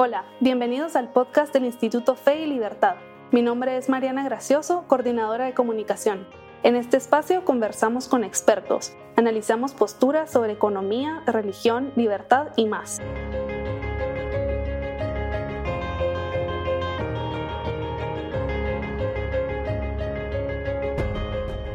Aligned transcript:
Hola, 0.00 0.24
bienvenidos 0.38 0.94
al 0.94 1.10
podcast 1.10 1.52
del 1.52 1.64
Instituto 1.64 2.14
Fe 2.14 2.42
y 2.42 2.46
Libertad. 2.46 2.94
Mi 3.32 3.42
nombre 3.42 3.76
es 3.76 3.88
Mariana 3.88 4.22
Gracioso, 4.22 4.84
coordinadora 4.86 5.46
de 5.46 5.54
comunicación. 5.54 6.24
En 6.62 6.76
este 6.76 6.96
espacio 6.96 7.44
conversamos 7.44 8.06
con 8.06 8.22
expertos, 8.22 8.92
analizamos 9.16 9.72
posturas 9.72 10.30
sobre 10.30 10.52
economía, 10.52 11.24
religión, 11.26 11.92
libertad 11.96 12.50
y 12.54 12.66
más. 12.66 13.00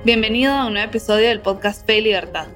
Bienvenido 0.05 0.53
a 0.53 0.67
un 0.67 0.75
nuevo 0.75 0.87
episodio 0.87 1.27
del 1.27 1.41
podcast 1.41 1.85
Fe 1.85 1.97
y 1.97 2.03
Libertad. 2.03 2.47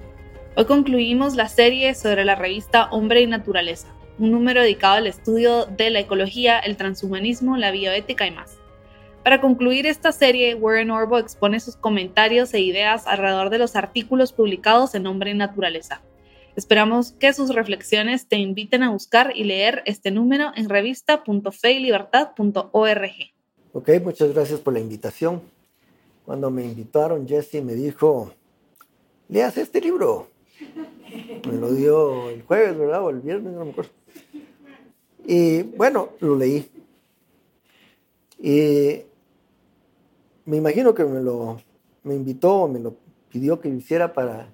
Hoy 0.56 0.64
concluimos 0.64 1.36
la 1.36 1.50
serie 1.50 1.94
sobre 1.94 2.24
la 2.24 2.36
revista 2.36 2.88
Hombre 2.92 3.20
y 3.20 3.28
Naturaleza 3.28 3.97
un 4.20 4.32
número 4.32 4.62
dedicado 4.62 4.96
al 4.96 5.08
estudio 5.08 5.66
de 5.66 5.90
la 5.90 6.00
ecología, 6.00 6.60
el 6.60 6.78
transhumanismo, 6.78 7.58
la 7.58 7.72
bioética 7.72 8.26
y 8.28 8.32
más. 8.32 8.58
Para 9.24 9.42
concluir 9.42 9.86
esta 9.86 10.14
serie, 10.14 10.56
Warren 10.56 10.90
Orbo 10.90 11.18
expone 11.18 11.60
sus 11.60 11.76
comentarios 11.76 12.54
e 12.54 12.62
ideas 12.62 13.08
alrededor 13.08 13.50
de 13.50 13.58
los 13.58 13.76
artículos 13.76 14.32
publicados 14.32 14.96
en 14.96 15.06
Hombre 15.06 15.32
y 15.32 15.34
Naturaleza. 15.34 16.02
Esperamos 16.56 17.12
que 17.12 17.34
sus 17.34 17.54
reflexiones 17.54 18.28
te 18.28 18.38
inviten 18.38 18.84
a 18.84 18.90
buscar 18.90 19.34
y 19.36 19.44
leer 19.44 19.84
este 19.86 20.12
número 20.12 20.54
en 20.56 20.70
revista.feylibertad.org. 20.70 23.12
Ok, 23.74 23.90
muchas 24.02 24.34
gracias 24.34 24.62
por 24.62 24.72
la 24.74 24.80
invitación. 24.80 25.42
Cuando 26.26 26.50
me 26.50 26.64
invitaron, 26.64 27.28
Jesse 27.28 27.62
me 27.62 27.76
dijo, 27.76 28.34
leas 29.30 29.58
este 29.58 29.82
libro. 29.82 30.30
Me 31.48 31.58
lo 31.58 31.72
dio 31.72 32.30
el 32.30 32.44
jueves, 32.44 32.78
¿verdad? 32.78 33.04
O 33.04 33.10
el 33.10 33.22
viernes, 33.22 33.54
no 33.54 33.66
me 33.66 33.72
acuerdo. 33.72 33.92
Y 35.26 35.64
bueno, 35.64 36.10
lo 36.20 36.36
leí. 36.36 36.70
Y 38.40 39.02
me 40.46 40.58
imagino 40.58 40.94
que 40.94 41.04
me 41.04 41.22
lo 41.22 41.60
me 42.08 42.16
invitó, 42.16 42.68
me 42.68 42.80
lo 42.80 42.96
pidió 43.30 43.60
que 43.60 43.70
lo 43.70 43.76
hiciera 43.76 44.14
para 44.14 44.48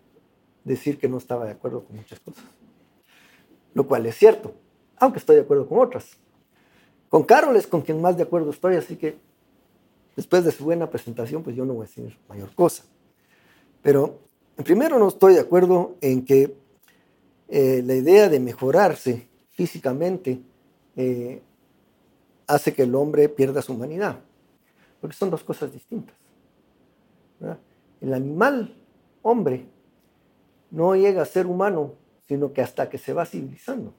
decir 0.63 0.97
que 0.97 1.07
no 1.07 1.17
estaba 1.17 1.45
de 1.45 1.51
acuerdo 1.51 1.83
con 1.83 1.95
muchas 1.95 2.19
cosas. 2.19 2.43
Lo 3.73 3.87
cual 3.87 4.05
es 4.05 4.15
cierto, 4.15 4.53
aunque 4.97 5.19
estoy 5.19 5.35
de 5.35 5.43
acuerdo 5.43 5.67
con 5.67 5.79
otras. 5.79 6.17
Con 7.09 7.23
Carol 7.23 7.55
es 7.55 7.67
con 7.67 7.81
quien 7.81 8.01
más 8.01 8.17
de 8.17 8.23
acuerdo 8.23 8.49
estoy, 8.49 8.75
así 8.75 8.95
que 8.95 9.17
después 10.15 10.43
de 10.43 10.51
su 10.51 10.63
buena 10.63 10.89
presentación, 10.89 11.43
pues 11.43 11.55
yo 11.55 11.65
no 11.65 11.73
voy 11.73 11.85
a 11.85 11.87
decir 11.87 12.17
mayor 12.27 12.53
cosa. 12.55 12.83
Pero 13.81 14.19
primero 14.61 14.99
no 14.99 15.07
estoy 15.07 15.33
de 15.33 15.39
acuerdo 15.39 15.95
en 16.01 16.25
que 16.25 16.55
eh, 17.47 17.81
la 17.83 17.95
idea 17.95 18.29
de 18.29 18.39
mejorarse 18.39 19.27
físicamente 19.51 20.41
eh, 20.95 21.41
hace 22.47 22.73
que 22.73 22.83
el 22.83 22.93
hombre 22.95 23.29
pierda 23.29 23.61
su 23.61 23.73
humanidad, 23.73 24.19
porque 25.01 25.15
son 25.15 25.29
dos 25.29 25.43
cosas 25.43 25.71
distintas. 25.71 26.15
El 27.99 28.13
animal 28.13 28.75
hombre 29.21 29.65
no 30.71 30.95
llega 30.95 31.21
a 31.21 31.25
ser 31.25 31.45
humano, 31.45 31.93
sino 32.27 32.53
que 32.53 32.61
hasta 32.61 32.89
que 32.89 32.97
se 32.97 33.13
va 33.13 33.25
civilizando. 33.25 33.93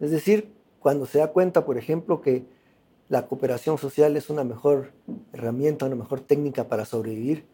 Es 0.00 0.10
decir, 0.10 0.52
cuando 0.78 1.06
se 1.06 1.18
da 1.18 1.32
cuenta, 1.32 1.64
por 1.64 1.78
ejemplo, 1.78 2.20
que 2.20 2.44
la 3.08 3.26
cooperación 3.26 3.78
social 3.78 4.16
es 4.16 4.30
una 4.30 4.44
mejor 4.44 4.92
herramienta, 5.32 5.86
una 5.86 5.96
mejor 5.96 6.20
técnica 6.20 6.68
para 6.68 6.84
sobrevivir 6.84 7.46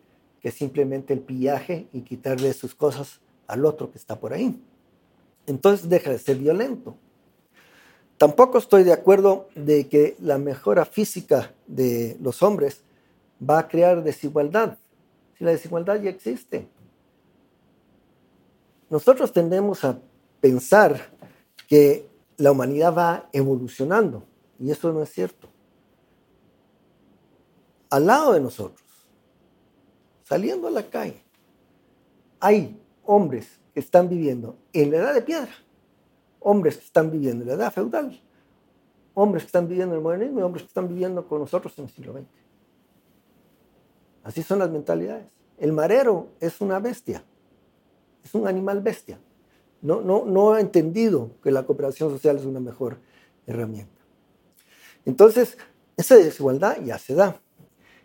que 0.43 0.51
simplemente 0.51 1.13
el 1.13 1.21
pillaje 1.21 1.87
y 1.93 2.03
quitarle 2.03 2.53
sus 2.53 2.75
cosas 2.75 3.21
al 3.47 3.65
otro 3.65 3.91
que 3.91 3.99
está 3.99 4.19
por 4.19 4.33
ahí. 4.33 4.61
Entonces 5.47 5.89
deja 5.89 6.11
de 6.11 6.19
ser 6.19 6.37
violento. 6.37 6.97
Tampoco 8.19 8.59
estoy 8.59 8.83
de 8.83 8.93
acuerdo 8.93 9.49
de 9.55 9.89
que 9.89 10.17
la 10.21 10.39
mejora 10.39 10.85
física 10.85 11.55
de 11.67 12.17
los 12.21 12.43
hombres 12.43 12.83
va 13.49 13.61
a 13.61 13.69
crear 13.69 14.03
desigualdad, 14.03 14.79
si 15.37 15.45
la 15.45 15.53
desigualdad 15.53 16.01
ya 16.01 16.11
existe. 16.11 16.69
Nosotros 18.91 19.33
tendemos 19.33 19.85
a 19.85 19.99
pensar 20.41 21.11
que 21.67 22.07
la 22.37 22.53
humanidad 22.53 22.95
va 22.95 23.29
evolucionando, 23.33 24.25
y 24.59 24.71
eso 24.71 24.93
no 24.93 25.03
es 25.03 25.11
cierto. 25.11 25.49
Al 27.91 28.07
lado 28.07 28.33
de 28.33 28.41
nosotros, 28.41 28.83
saliendo 30.33 30.69
a 30.69 30.71
la 30.71 30.89
calle, 30.89 31.23
hay 32.41 32.81
hombres 33.05 33.61
que 33.75 33.81
están 33.81 34.09
viviendo 34.09 34.57
en 34.73 34.91
la 34.91 34.97
edad 34.97 35.15
de 35.15 35.23
piedra 35.23 35.53
hombres 36.45 36.77
que 36.77 36.85
están 36.85 37.11
viviendo 37.11 37.43
en 37.45 37.49
la 37.49 37.55
edad 37.55 37.73
feudal, 37.73 38.21
hombres 39.15 39.45
que 39.45 39.47
están 39.47 39.69
viviendo 39.69 39.95
en 39.95 39.99
el 39.99 40.03
modernismo 40.03 40.41
y 40.41 40.43
hombres 40.43 40.63
que 40.65 40.69
están 40.69 40.89
viviendo 40.89 41.27
con 41.27 41.41
nosotros 41.41 41.77
en 41.79 41.85
el 41.85 41.91
siglo 41.91 42.13
XX. 42.13 42.27
Así 44.25 44.43
son 44.43 44.59
las 44.59 44.71
mentalidades. 44.71 45.27
El 45.59 45.73
marero 45.73 46.29
es 46.41 46.61
una 46.61 46.79
bestia, 46.79 47.25
es 48.25 48.35
un 48.35 48.47
animal 48.47 48.81
bestia. 48.81 49.19
No, 49.81 50.01
no, 50.01 50.25
no 50.25 50.53
ha 50.53 50.61
entendido 50.61 51.31
que 51.43 51.51
la 51.51 51.65
cooperación 51.65 52.11
social 52.11 52.37
es 52.37 52.45
una 52.45 52.61
mejor 52.61 52.99
herramienta. 53.47 54.01
Entonces, 55.05 55.59
esa 55.97 56.17
desigualdad 56.17 56.81
ya 56.83 56.99
se 56.99 57.15
da. 57.15 57.41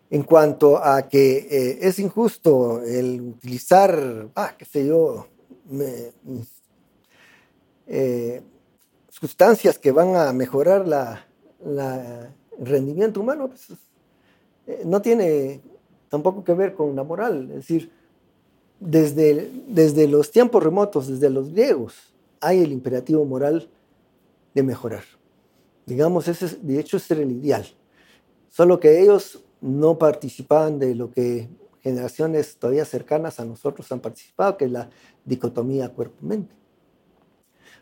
En 0.09 0.23
cuanto 0.23 0.78
a 0.78 1.09
que 1.09 1.38
eh, 1.38 1.79
es 1.81 2.00
injusto 2.00 2.81
el 2.81 3.22
utilizar, 3.22 4.29
ah, 4.35 4.56
qué 4.57 4.63
sé 4.63 4.88
yo, 4.88 5.28
me, 5.69 6.13
eh, 7.88 8.41
sustancias 9.09 9.78
que 9.78 9.91
van 9.91 10.16
a 10.16 10.31
mejorar 10.31 10.85
el 11.59 12.66
rendimiento 12.66 13.19
humano, 13.19 13.50
pues, 13.50 13.67
eh, 14.67 14.84
no 14.85 15.01
tiene 15.01 15.62
tampoco 16.09 16.44
que 16.44 16.53
ver 16.53 16.73
con 16.73 16.96
la 16.96 17.03
moral. 17.03 17.50
Es 17.50 17.56
decir, 17.56 17.91
desde, 18.79 19.51
desde 19.67 20.07
los 20.07 20.31
tiempos 20.31 20.63
remotos, 20.63 21.07
desde 21.07 21.29
los 21.29 21.51
griegos, 21.51 21.96
hay 22.40 22.62
el 22.62 22.72
imperativo 22.72 23.25
moral 23.25 23.69
de 24.53 24.63
mejorar. 24.63 25.03
Digamos, 25.85 26.28
ese, 26.28 26.57
de 26.62 26.79
hecho, 26.79 26.97
ese 26.97 27.13
era 27.13 27.23
el 27.23 27.31
ideal. 27.31 27.66
Solo 28.50 28.79
que 28.79 29.01
ellos 29.01 29.44
no 29.62 29.97
participaban 29.97 30.79
de 30.79 30.95
lo 30.95 31.12
que 31.12 31.50
generaciones 31.81 32.57
todavía 32.57 32.85
cercanas 32.85 33.40
a 33.40 33.45
nosotros 33.45 33.91
han 33.91 34.00
participado, 34.00 34.57
que 34.57 34.66
es 34.66 34.72
la 34.72 34.90
dicotomía 35.25 35.90
cuerpo-mente. 35.90 36.56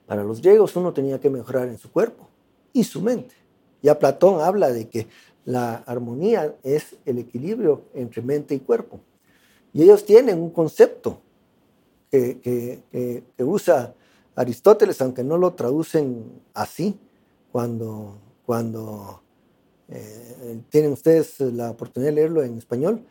Para 0.06 0.24
los 0.24 0.42
griegos 0.42 0.76
uno 0.76 0.94
tenía 0.94 1.20
que 1.20 1.30
mejorar 1.30 1.68
en 1.68 1.78
su 1.78 1.92
cuerpo 1.92 2.28
y 2.74 2.84
su 2.84 3.02
mente. 3.02 3.34
Ya 3.82 3.98
Platón 3.98 4.42
habla 4.42 4.72
de 4.72 4.90
que 4.90 5.08
la 5.46 5.76
armonía 5.76 6.56
es 6.64 6.96
el 7.06 7.20
equilibrio 7.20 7.84
entre 7.94 8.22
mente 8.22 8.56
y 8.56 8.60
cuerpo. 8.60 9.00
Y 9.74 9.84
ellos 9.84 10.06
tienen 10.06 10.40
un 10.40 10.52
concepto 10.52 11.22
que, 12.10 13.24
usa 13.40 13.94
Aristóteles, 14.36 15.02
aunque 15.02 15.24
no 15.24 15.38
lo 15.38 15.54
traducen 15.54 16.42
así, 16.54 16.98
cuando, 17.52 18.18
cuando 18.46 19.22
eh, 19.90 20.62
tienen 20.70 20.92
ustedes 20.92 21.40
la 21.40 21.72
oportunidad 21.72 22.12
de 22.12 22.16
leerlo 22.16 22.44
en 22.44 22.58
español. 22.58 23.06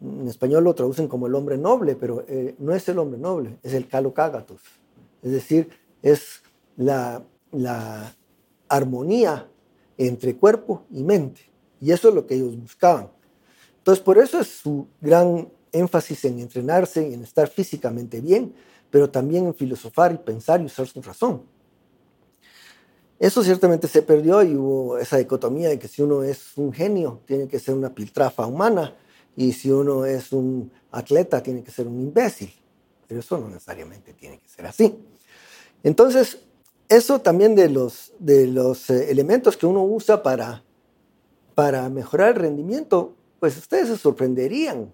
En 0.00 0.28
español 0.28 0.64
lo 0.64 0.74
traducen 0.74 1.08
como 1.08 1.26
el 1.26 1.34
hombre 1.34 1.56
noble, 1.56 1.94
pero 1.96 2.24
eh, 2.28 2.54
no 2.58 2.74
es 2.74 2.88
el 2.88 2.98
hombre 2.98 3.18
noble, 3.18 3.58
es 3.62 3.72
el 3.72 3.86
calocágatos. 3.86 4.60
Es 5.22 5.32
decir, 5.32 5.70
es 6.02 6.42
la, 6.76 7.22
armonía 8.68 9.48
entre 9.98 10.34
cuerpo 10.36 10.84
y 10.90 11.02
mente. 11.04 11.42
Y 11.80 11.92
eso 11.92 12.08
es 12.08 12.14
lo 12.14 12.26
que 12.26 12.34
ellos 12.34 12.58
buscaban. 12.58 13.10
Entonces, 13.78 14.02
por 14.02 14.16
eso 14.18 14.40
es 14.40 14.48
su 14.48 14.86
gran 15.00 15.48
énfasis 15.72 16.24
en 16.24 16.38
entrenarse, 16.40 17.08
y 17.08 17.14
en 17.14 17.22
estar 17.22 17.48
físicamente 17.48 18.20
bien, 18.20 18.54
pero 18.90 19.10
también 19.10 19.46
en 19.46 19.54
filosofar 19.54 20.12
y 20.12 20.18
pensar 20.18 20.60
y 20.60 20.66
usar 20.66 20.86
su 20.86 21.02
razón. 21.02 21.42
Eso 23.22 23.44
ciertamente 23.44 23.86
se 23.86 24.02
perdió 24.02 24.42
y 24.42 24.56
hubo 24.56 24.98
esa 24.98 25.16
dicotomía 25.16 25.68
de 25.68 25.78
que 25.78 25.86
si 25.86 26.02
uno 26.02 26.24
es 26.24 26.58
un 26.58 26.72
genio, 26.72 27.20
tiene 27.24 27.46
que 27.46 27.60
ser 27.60 27.76
una 27.76 27.94
piltrafa 27.94 28.44
humana, 28.44 28.96
y 29.36 29.52
si 29.52 29.70
uno 29.70 30.04
es 30.04 30.32
un 30.32 30.72
atleta, 30.90 31.40
tiene 31.40 31.62
que 31.62 31.70
ser 31.70 31.86
un 31.86 32.00
imbécil. 32.00 32.52
Pero 33.06 33.20
eso 33.20 33.38
no 33.38 33.48
necesariamente 33.48 34.12
tiene 34.12 34.40
que 34.40 34.48
ser 34.48 34.66
así. 34.66 34.98
Entonces, 35.84 36.40
eso 36.88 37.20
también 37.20 37.54
de 37.54 37.68
los, 37.68 38.12
de 38.18 38.48
los 38.48 38.90
eh, 38.90 39.12
elementos 39.12 39.56
que 39.56 39.66
uno 39.66 39.84
usa 39.84 40.20
para, 40.24 40.64
para 41.54 41.88
mejorar 41.90 42.30
el 42.30 42.40
rendimiento, 42.40 43.14
pues 43.38 43.56
ustedes 43.56 43.86
se 43.86 43.98
sorprenderían 43.98 44.90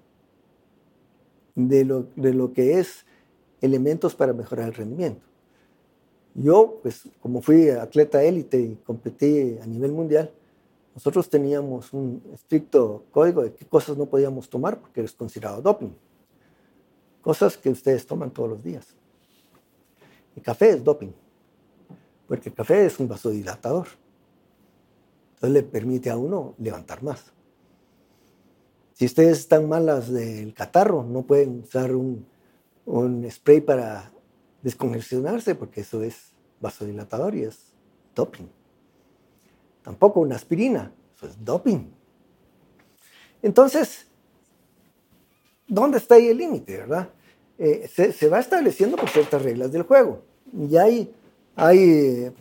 de 1.55 1.83
lo, 1.87 2.09
de 2.15 2.35
lo 2.35 2.53
que 2.53 2.79
es 2.79 3.07
elementos 3.63 4.15
para 4.15 4.35
mejorar 4.35 4.69
el 4.69 4.75
rendimiento. 4.75 5.28
Yo, 6.35 6.79
pues 6.83 7.03
como 7.21 7.43
fui 7.43 7.69
atleta 7.71 8.23
élite 8.23 8.61
y 8.61 8.77
competí 8.85 9.59
a 9.61 9.67
nivel 9.67 9.93
mundial, 9.93 10.31
nosotros 10.95 11.29
teníamos 11.29 11.93
un 11.93 12.23
estricto 12.35 13.05
código 13.11 13.43
de 13.43 13.55
qué 13.55 13.65
cosas 13.65 13.97
no 13.97 14.07
podíamos 14.07 14.49
tomar 14.49 14.81
porque 14.81 15.01
es 15.03 15.13
considerado 15.13 15.63
doping. 15.63 15.91
Cosas 17.23 17.57
que 17.57 17.71
ustedes 17.71 18.07
toman 18.07 18.31
todos 18.31 18.51
los 18.51 18.63
días. 18.63 18.87
El 20.35 20.43
café 20.43 20.71
es 20.71 20.85
doping, 20.85 21.13
porque 22.27 22.49
el 22.49 22.55
café 22.55 22.87
es 22.87 22.99
un 22.99 23.09
vasodilatador. 23.09 23.89
Entonces 25.35 25.51
le 25.55 25.63
permite 25.63 26.11
a 26.11 26.17
uno 26.17 26.55
levantar 26.59 27.03
más. 27.03 27.33
Si 28.95 29.05
ustedes 29.05 29.39
están 29.39 29.69
malas 29.69 30.13
del 30.13 30.53
catarro, 30.53 31.05
no 31.05 31.23
pueden 31.23 31.61
usar 31.61 31.95
un, 31.95 32.27
un 32.87 33.31
spray 33.31 33.61
para 33.61 34.11
descongestionarse 34.63 35.55
porque 35.55 35.83
eso 35.83 36.03
es 36.03 36.33
vasodilatador 36.61 37.35
y 37.35 37.45
es 37.45 37.73
doping. 38.15 38.47
Tampoco 39.83 40.21
una 40.21 40.37
aspirina, 40.37 40.93
eso 41.17 41.27
es 41.27 41.45
doping. 41.45 41.91
Entonces, 43.43 44.07
¿dónde 45.67 45.99
está 45.99 46.17
ahí 46.17 46.29
el 46.29 46.39
límite, 46.39 46.77
verdad? 46.79 47.11
Eh, 47.59 47.89
se, 47.89 48.29
va 48.29 48.41
estableciendo 48.41 48.97
por 48.97 49.09
ciertas 49.09 49.43
reglas 49.43 49.73
del 49.73 49.83
juego. 49.83 50.23
Y 50.53 50.77
hay, 50.77 51.13
hay 51.57 51.79
eh, 51.79 52.33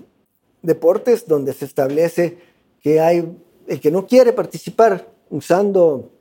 deportes 0.62 1.28
donde 1.28 1.54
se 1.54 1.66
establece 1.66 2.38
que 2.82 3.00
hay 3.00 3.38
el 3.68 3.82
que 3.82 3.92
no 3.92 4.06
quiere 4.08 4.34
participar 4.34 5.08
usando 5.30 6.12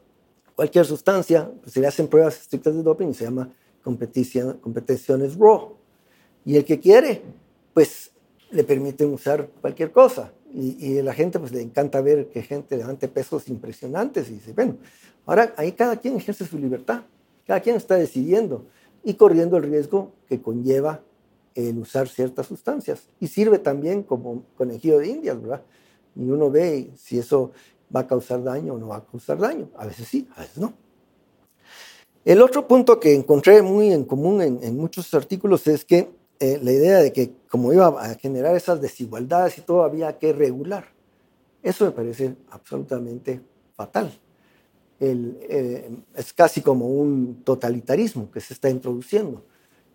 cualquier 0.54 0.84
sustancia, 0.84 1.50
pues 1.60 1.75
se 1.75 1.81
le 1.81 1.87
hacen 1.87 2.08
pruebas 2.08 2.40
estrictas 2.40 2.75
de 2.75 2.82
doping 2.82 3.08
y 3.08 3.14
se 3.14 3.25
llama 3.25 3.50
competiciones 3.82 5.37
raw. 5.38 5.76
Y 6.46 6.56
el 6.56 6.64
que 6.64 6.78
quiere, 6.78 7.22
pues 7.75 8.12
le 8.52 8.62
permiten 8.62 9.12
usar 9.12 9.48
cualquier 9.60 9.90
cosa. 9.90 10.32
Y, 10.54 10.98
a 10.98 11.02
la 11.02 11.12
gente 11.12 11.38
pues 11.40 11.52
le 11.52 11.60
encanta 11.60 12.00
ver 12.00 12.28
que 12.28 12.40
gente 12.40 12.76
levante 12.76 13.08
pesos 13.08 13.48
impresionantes 13.48 14.31
y 14.31 14.34
dice, 14.34 14.52
bueno, 14.52 14.76
ahora 15.26 15.52
ahí 15.58 15.72
cada 15.72 15.96
quien 15.96 16.16
ejerce 16.16 16.46
su 16.46 16.56
libertad, 16.56 17.02
cada 17.46 17.60
quien 17.60 17.76
está 17.76 17.96
decidiendo 17.96 18.64
y 19.04 19.14
corriendo 19.14 19.56
el 19.56 19.64
riesgo 19.64 20.12
que 20.28 20.40
conlleva 20.40 21.02
el 21.56 21.76
usar 21.78 22.08
ciertas 22.08 22.46
sustancias. 22.46 23.08
Y 23.19 23.26
sirve 23.26 23.58
también 23.58 24.04
como 24.04 24.44
conejillo 24.56 24.98
de 24.98 25.08
indias, 25.08 25.43
¿verdad? 25.43 25.62
Y 26.14 26.31
uno 26.31 26.48
ve 26.48 26.93
si 26.96 27.19
eso 27.19 27.50
va 27.94 28.00
a 28.00 28.06
causar 28.06 28.43
daño 28.44 28.75
o 28.75 28.78
no 28.78 28.88
va 28.88 28.98
a 28.98 29.04
causar 29.04 29.38
daño. 29.38 29.69
A 29.76 29.84
veces 29.84 30.06
sí, 30.06 30.28
a 30.37 30.43
veces 30.43 30.58
no. 30.58 30.72
El 32.25 32.40
otro 32.40 32.69
punto 32.69 33.00
que 33.00 33.14
encontré 33.14 33.62
muy 33.62 33.93
en 33.93 34.04
común 34.04 34.40
en 34.40 34.76
muchos 34.76 35.12
artículos 35.12 35.66
es 35.66 35.84
que 35.84 36.08
eh, 36.38 36.59
la 36.62 36.73
idea 36.73 36.99
de 36.99 37.12
que 37.12 37.33
como 37.49 37.73
iba 37.73 37.87
a 37.88 38.15
generar 38.17 38.55
esas 38.56 38.81
desigualdades 38.81 39.59
y 39.59 39.62
todo, 39.62 39.83
había 39.83 40.19
que 40.19 40.33
regular. 40.33 40.87
Eso 41.62 41.85
me 41.85 41.91
parece 41.93 42.37
absolutamente 42.50 43.41
fatal. 43.75 44.12
Eh, 44.99 45.91
es 46.15 46.33
casi 46.33 46.62
como 46.62 46.88
un 46.88 47.43
totalitarismo 47.44 48.31
que 48.31 48.41
se 48.41 48.55
está 48.55 48.71
introduciendo. 48.71 49.44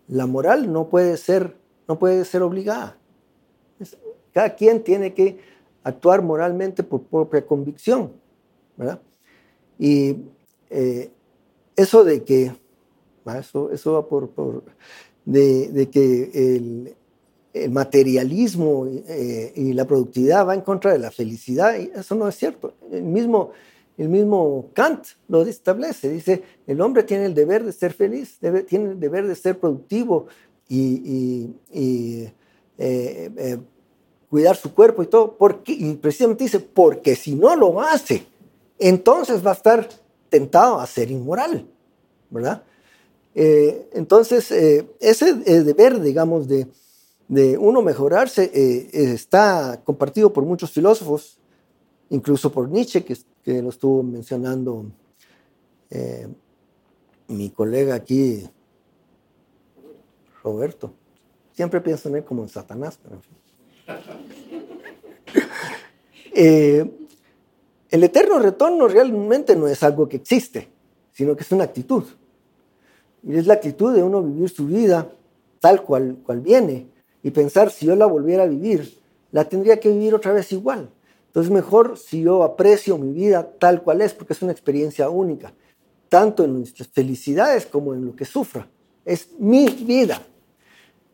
La 0.08 0.26
moral 0.26 0.72
no 0.72 0.88
puede 0.88 1.16
ser, 1.16 1.56
no 1.88 1.98
puede 1.98 2.24
ser 2.24 2.42
obligada. 2.42 2.98
cada 4.32 4.54
quien 4.54 4.82
tiene 4.82 5.14
que 5.14 5.38
actuar 5.84 6.22
moralmente 6.22 6.82
por 6.82 7.02
propia 7.02 7.46
convicción. 7.46 8.12
Y 9.78 10.16
eh, 10.70 11.10
eso 11.76 12.04
de 12.04 12.24
que, 12.24 12.52
eso, 13.38 13.70
eso 13.70 13.92
va 13.92 14.08
por, 14.08 14.30
por 14.30 14.64
de, 15.24 15.88
que 15.90 16.56
el, 17.54 17.70
materialismo 17.70 18.86
eh, 18.86 19.52
y 19.54 19.74
la 19.74 19.84
productividad 19.84 20.46
va 20.46 20.54
en 20.54 20.62
contra 20.62 20.92
de 20.92 20.98
la 20.98 21.10
felicidad, 21.10 21.78
y 21.78 21.90
eso 21.94 22.14
no 22.14 22.26
es 22.28 22.34
cierto. 22.36 22.74
El 22.90 23.04
mismo, 23.04 23.50
el 23.98 24.08
mismo 24.08 24.70
Kant 24.72 25.04
lo 25.28 25.42
establece, 25.42 26.08
dice, 26.08 26.42
el 26.66 26.80
hombre 26.80 27.02
tiene 27.02 27.26
el 27.26 27.34
deber 27.34 27.62
de 27.64 27.72
ser 27.72 27.92
feliz, 27.92 28.38
debe, 28.40 28.62
tiene 28.62 28.92
el 28.92 29.00
deber 29.00 29.26
de 29.26 29.34
ser 29.34 29.58
productivo 29.58 30.28
y, 30.68 31.50
eh, 31.70 32.32
eh, 32.78 33.58
cuidar 34.30 34.56
su 34.56 34.74
cuerpo 34.74 35.02
y 35.02 35.06
todo, 35.08 35.36
porque, 35.36 35.72
y 35.72 35.92
precisamente 35.96 36.44
dice, 36.44 36.58
porque 36.58 37.16
si 37.16 37.34
no 37.34 37.54
lo 37.54 37.82
hace, 37.82 38.26
entonces 38.78 39.44
va 39.44 39.50
a 39.50 39.54
estar 39.54 39.86
tentado 40.30 40.80
a 40.80 40.86
ser 40.86 41.10
inmoral, 41.10 41.66
¿verdad? 42.30 42.62
Eh, 43.34 43.88
entonces, 43.92 44.50
eh, 44.50 44.86
ese 45.00 45.30
eh, 45.46 45.62
deber, 45.62 46.00
digamos, 46.00 46.48
de, 46.48 46.68
uno 47.58 47.80
mejorarse 47.80 48.50
está 48.92 49.80
compartido 49.84 50.34
por 50.34 50.44
muchos 50.44 50.70
filósofos, 50.70 51.38
incluso 52.10 52.52
por 52.52 52.68
Nietzsche, 52.68 53.02
que, 53.02 53.16
lo 53.62 53.70
estuvo 53.70 54.02
mencionando 54.02 54.84
mi 57.28 57.48
colega 57.48 57.94
aquí, 57.94 58.46
Roberto. 60.44 60.92
Siempre 61.52 61.80
pienso 61.80 62.10
en 62.10 62.16
él 62.16 62.24
como 62.24 62.42
en 62.42 62.50
Satanás, 62.50 62.98
pero 63.02 63.14
en 63.14 63.22
fin. 63.22 63.36
el 67.90 68.04
eterno 68.04 68.40
retorno 68.40 68.88
realmente 68.88 69.56
no 69.56 69.68
es 69.68 69.82
algo 69.82 70.06
que 70.06 70.18
existe, 70.18 70.68
sino 71.12 71.34
que 71.34 71.44
es 71.44 71.52
una 71.52 71.64
actitud. 71.64 72.04
Y 73.22 73.36
es 73.36 73.46
la 73.46 73.54
actitud 73.54 73.94
de 73.94 74.02
uno 74.02 74.22
vivir 74.22 74.48
su 74.48 74.66
vida 74.66 75.12
tal 75.60 75.82
cual, 75.82 76.18
cual 76.24 76.40
viene 76.40 76.88
y 77.22 77.30
pensar 77.30 77.70
si 77.70 77.86
yo 77.86 77.94
la 77.94 78.06
volviera 78.06 78.42
a 78.42 78.46
vivir, 78.46 78.98
la 79.30 79.48
tendría 79.48 79.78
que 79.78 79.90
vivir 79.90 80.14
otra 80.14 80.32
vez 80.32 80.50
igual. 80.52 80.90
Entonces 81.28 81.52
mejor 81.52 81.96
si 81.96 82.22
yo 82.22 82.42
aprecio 82.42 82.98
mi 82.98 83.12
vida 83.12 83.48
tal 83.58 83.82
cual 83.82 84.02
es, 84.02 84.12
porque 84.12 84.32
es 84.32 84.42
una 84.42 84.52
experiencia 84.52 85.08
única, 85.08 85.54
tanto 86.08 86.44
en 86.44 86.54
nuestras 86.58 86.88
felicidades 86.88 87.64
como 87.64 87.94
en 87.94 88.04
lo 88.04 88.16
que 88.16 88.24
sufra. 88.24 88.68
Es 89.04 89.28
mi 89.38 89.66
vida. 89.68 90.20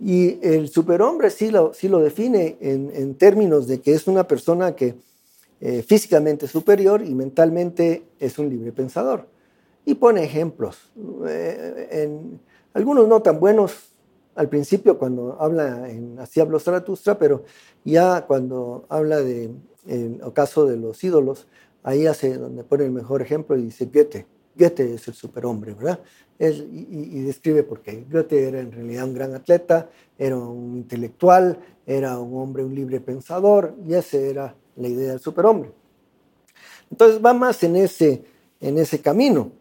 Y 0.01 0.39
el 0.47 0.69
superhombre 0.71 1.31
sí 1.31 1.51
lo, 1.51 1.75
sí 1.75 1.89
lo 1.89 1.99
define 1.99 2.57
en, 2.61 3.15
términos 3.17 3.67
de 3.67 3.81
que 3.81 3.93
es 3.93 4.07
una 4.07 4.27
persona 4.27 4.75
que 4.75 4.95
eh, 5.61 5.83
físicamente 5.83 6.47
es 6.47 6.53
superior 6.53 7.03
y 7.03 7.15
mentalmente 7.15 8.05
es 8.19 8.39
un 8.39 8.49
libre 8.49 8.73
pensador 8.73 9.27
y 9.89 9.95
pone 9.95 10.23
ejemplos. 10.23 10.93
Eh, 11.27 12.19
algunos 12.75 13.09
no 13.09 13.23
tan 13.23 13.41
buenos 13.41 13.95
al 14.35 14.51
principio 14.51 14.99
cuando 14.99 15.41
habla 15.41 15.89
en 15.89 16.19
Así 16.19 16.41
habló 16.41 16.61
Zaratustra, 16.61 17.19
pero 17.19 17.45
ya 17.87 18.27
cuando 18.27 18.85
habla 18.91 19.17
de 19.23 19.51
el 19.87 20.21
caso 20.35 20.67
de 20.67 20.77
los 20.77 21.03
ídolos, 21.03 21.47
ahí 21.83 22.07
hace 22.07 22.37
donde 22.37 22.65
pone 22.65 22.85
el 22.85 22.91
mejor 22.91 23.23
ejemplo 23.23 23.57
y 23.57 23.63
dice 23.63 23.87
Goethe. 23.87 24.27
Goethe 24.55 24.93
es 24.93 25.09
el 25.09 25.15
superhombre, 25.15 25.73
¿verdad? 25.73 26.01
y, 26.39 27.23
describe 27.23 27.63
por 27.63 27.81
qué. 27.81 28.05
Goethe 28.13 28.47
era 28.47 28.61
en 28.61 28.71
realidad 28.71 29.05
un 29.05 29.15
gran 29.15 29.35
atleta, 29.35 29.89
era 30.19 30.37
un 30.37 30.77
intelectual, 30.77 31.59
era 31.87 32.19
un 32.19 32.39
hombre, 32.39 32.63
un 32.63 32.75
libre 32.75 33.01
pensador, 33.01 33.75
y 33.89 33.95
esa 33.95 34.19
era 34.19 34.55
la 34.77 34.89
idea 34.89 35.13
del 35.13 35.21
superhombre. 35.21 35.71
Entonces 36.91 37.25
va 37.25 37.33
más 37.33 37.63
en 37.63 37.77
ese, 37.77 38.23
en 38.61 38.77
ese 38.77 39.01
camino. 39.01 39.53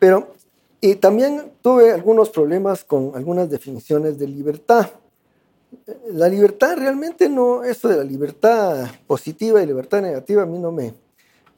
Pero, 0.00 0.32
y 0.80 0.94
también 0.96 1.52
tuve 1.60 1.92
algunos 1.92 2.30
problemas 2.30 2.82
con 2.82 3.12
algunas 3.14 3.50
definiciones 3.50 4.18
de 4.18 4.26
libertad. 4.26 4.90
La 6.08 6.26
libertad 6.26 6.76
realmente 6.76 7.28
no, 7.28 7.62
esto 7.62 7.86
de 7.88 7.98
la 7.98 8.04
libertad 8.04 8.90
positiva 9.06 9.62
y 9.62 9.66
libertad 9.66 10.00
negativa 10.00 10.42
a 10.42 10.46
mí 10.46 10.58
no 10.58 10.72
me 10.72 10.94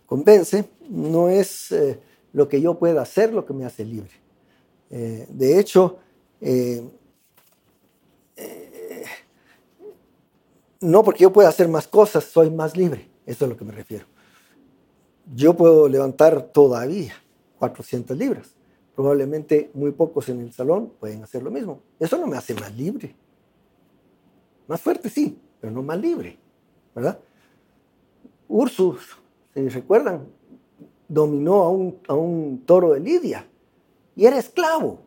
convence, 0.07 0.69
no 0.91 1.31
es 1.31 1.71
eh, 1.71 1.99
lo 2.33 2.49
que 2.49 2.61
yo 2.61 2.79
pueda 2.79 3.01
hacer 3.01 3.33
lo 3.33 3.47
que 3.47 3.55
me 3.55 3.65
hace 3.65 3.85
libre. 3.85 4.11
Eh, 4.91 5.25
de 5.31 5.59
hecho, 5.61 5.99
eh, 6.41 6.83
no 10.81 11.05
porque 11.05 11.23
yo 11.23 11.33
pueda 11.33 11.49
hacer 11.49 11.69
más 11.69 11.87
cosas, 11.87 12.25
soy 12.25 12.51
más 12.51 12.77
libre, 12.77 13.09
eso 13.25 13.37
es 13.37 13.43
a 13.43 13.47
lo 13.47 13.57
que 13.57 13.65
me 13.65 13.73
refiero. 13.73 14.05
Yo 15.33 15.57
puedo 15.57 15.89
levantar 15.89 16.43
todavía 16.43 17.15
400 17.63 18.19
libras. 18.19 18.57
Probablemente 18.97 19.71
muy 19.75 19.93
pocos 19.93 20.29
en 20.29 20.41
el 20.41 20.53
salón 20.53 20.93
pueden 20.99 21.23
hacer 21.23 21.45
lo 21.45 21.51
mismo. 21.53 21.81
Eso 22.01 22.19
no 22.19 22.27
me 22.27 22.37
hace 22.37 22.55
más 22.55 22.77
libre. 22.77 23.15
Más 24.67 24.81
fuerte 24.81 25.09
sí, 25.09 25.39
pero 25.61 25.73
no 25.73 25.81
más 25.81 26.01
libre, 26.01 26.37
¿verdad? 26.93 27.21
Ursus, 28.49 29.17
si 29.55 29.69
recuerdan, 29.69 30.27
dominó 31.07 31.63
a 31.63 31.71
un, 31.71 31.99
a 32.09 32.15
un 32.15 32.65
toro 32.67 32.95
de 32.95 33.01
Lidia 33.01 33.47
y 34.17 34.27
era 34.27 34.39
esclavo. 34.39 34.99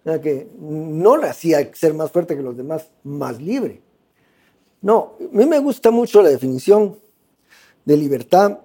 O 0.00 0.02
sea 0.04 0.18
que 0.18 0.50
no 0.58 1.18
le 1.18 1.28
hacía 1.28 1.74
ser 1.74 1.92
más 1.92 2.10
fuerte 2.10 2.34
que 2.34 2.42
los 2.42 2.56
demás, 2.56 2.90
más 3.04 3.40
libre. 3.40 3.82
No, 4.80 5.16
a 5.20 5.36
mí 5.36 5.44
me 5.44 5.58
gusta 5.58 5.90
mucho 5.90 6.22
la 6.22 6.30
definición 6.30 6.98
de 7.84 7.98
libertad 7.98 8.60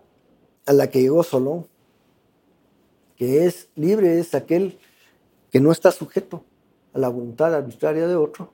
a 0.66 0.72
la 0.72 0.90
que 0.90 1.02
llegó 1.02 1.24
Solón 1.24 1.68
que 3.18 3.46
es 3.46 3.68
libre 3.76 4.20
es 4.20 4.34
aquel 4.34 4.78
que 5.52 5.60
no 5.60 5.72
está 5.72 5.92
sujeto 5.92 6.44
a 6.94 7.00
la 7.00 7.10
voluntad 7.10 7.54
arbitraria 7.54 8.08
de 8.08 8.16
otro, 8.16 8.54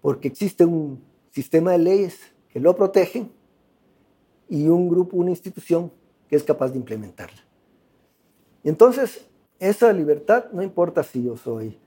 porque 0.00 0.28
existe 0.28 0.64
un 0.64 1.04
sistema 1.30 1.72
de 1.72 1.78
leyes 1.78 2.18
que 2.48 2.58
lo 2.58 2.74
protegen 2.74 3.30
y 4.48 4.66
un 4.68 4.88
grupo, 4.88 5.16
una 5.16 5.30
institución 5.30 5.92
que 6.28 6.36
es 6.36 6.42
capaz 6.42 6.70
de 6.70 6.78
implementarla. 6.78 7.40
Entonces, 8.64 9.26
esa 9.58 9.92
libertad 9.92 10.46
no 10.52 10.62
importa 10.62 11.02
si 11.02 11.22
yo 11.22 11.36
soy 11.36 11.78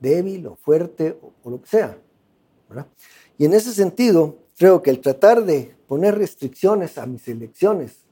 débil 0.00 0.46
o 0.46 0.56
fuerte 0.56 1.18
o, 1.42 1.50
lo 1.50 1.60
que 1.60 1.68
sea. 1.68 1.98
Y 3.38 3.44
en 3.44 3.54
ese 3.54 3.72
sentido, 3.72 4.38
creo 4.56 4.82
que 4.82 4.90
el 4.90 5.00
tratar 5.00 5.44
de 5.44 5.74
poner 5.86 6.16
restricciones 6.16 6.98
a 6.98 7.06
mis 7.06 7.26
elecciones, 7.28 8.04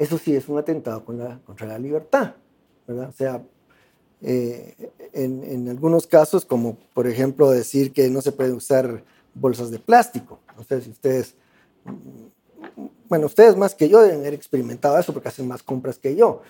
eso 0.00 0.16
sí 0.16 0.34
es 0.34 0.48
un 0.48 0.56
atentado 0.56 1.04
contra 1.04 1.66
la 1.66 1.78
libertad, 1.78 2.32
¿verdad? 2.86 3.10
O 3.10 3.12
sea, 3.12 3.42
eh, 4.22 4.90
en, 5.12 5.68
algunos 5.68 6.06
casos, 6.06 6.46
como 6.46 6.78
por 6.94 7.06
ejemplo 7.06 7.50
decir 7.50 7.92
que 7.92 8.08
no 8.08 8.22
se 8.22 8.32
pueden 8.32 8.54
usar 8.54 9.04
bolsas 9.34 9.70
de 9.70 9.78
plástico. 9.78 10.40
No 10.56 10.64
sé 10.64 10.80
si 10.80 10.88
ustedes, 10.88 11.34
bueno, 13.10 13.26
ustedes 13.26 13.58
más 13.58 13.74
que 13.74 13.90
yo 13.90 14.00
deben 14.00 14.20
haber 14.20 14.32
experimentado 14.32 14.98
eso 14.98 15.12
porque 15.12 15.28
hacen 15.28 15.46
más 15.46 15.62
compras 15.62 15.98
que 15.98 16.16
yo. 16.16 16.40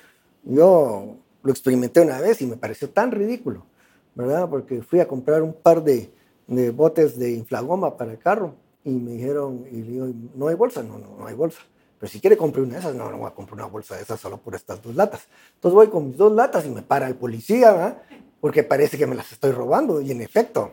Yo 0.45 1.17
lo 1.43 1.51
experimenté 1.51 2.01
una 2.01 2.21
vez 2.21 2.41
y 2.43 2.47
me 2.47 2.57
pareció 2.57 2.89
tan 2.91 3.11
ridículo, 3.11 3.67
¿verdad? 4.15 4.49
Porque 4.49 4.81
fui 4.81 5.01
a 5.01 5.09
comprar 5.09 5.43
un 5.43 5.55
par 5.55 5.83
de, 5.83 6.09
de 6.47 6.71
botes 6.71 7.19
de 7.19 7.33
inflagoma 7.33 7.97
para 7.97 8.13
el 8.13 8.19
carro 8.21 8.55
y 8.85 8.91
me 8.91 9.11
dijeron, 9.11 9.65
y 9.69 9.81
digo, 9.81 10.07
¿no 10.37 10.47
hay 10.47 10.55
bolsa? 10.55 10.85
No, 10.85 10.99
no, 10.99 11.17
no 11.19 11.27
hay 11.27 11.35
bolsa. 11.35 11.63
Pero 12.01 12.11
si 12.11 12.19
quiere 12.19 12.39
comprar 12.39 12.65
una 12.65 12.75
de 12.75 12.81
esas, 12.81 12.95
no, 12.95 13.11
no 13.11 13.19
voy 13.19 13.29
a 13.29 13.35
comprar 13.35 13.55
una 13.55 13.67
bolsa 13.67 13.95
de 13.95 14.03
esas 14.03 14.19
solo 14.19 14.39
por 14.39 14.55
estas 14.55 14.83
dos 14.83 14.97
latas. 14.97 15.29
Entonces 15.57 15.75
voy 15.75 15.89
con 15.89 16.09
mis 16.09 16.17
dos 16.17 16.33
latas 16.33 16.65
y 16.65 16.71
me 16.71 16.81
para 16.81 17.07
el 17.07 17.15
policía, 17.15 17.73
¿verdad? 17.73 18.03
Porque 18.41 18.65
parece 18.65 18.97
que 18.97 19.07
me 19.07 19.15
las 19.15 19.31
estoy 19.31 19.53
robando. 19.53 20.01
Y 20.01 20.11
en 20.11 20.23
efecto, 20.23 20.73